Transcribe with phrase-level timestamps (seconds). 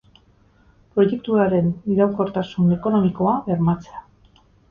[0.95, 4.05] Proiektuaren iraunkortasun ekonomikoa bermatzea